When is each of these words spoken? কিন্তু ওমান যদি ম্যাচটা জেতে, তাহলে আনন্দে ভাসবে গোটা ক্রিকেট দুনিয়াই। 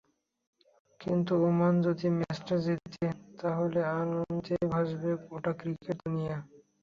কিন্তু 0.99 1.33
ওমান 1.45 1.73
যদি 1.85 2.07
ম্যাচটা 2.17 2.55
জেতে, 2.65 3.05
তাহলে 3.41 3.79
আনন্দে 3.93 4.55
ভাসবে 4.71 5.09
গোটা 5.23 5.51
ক্রিকেট 5.59 5.97
দুনিয়াই। 6.01 6.41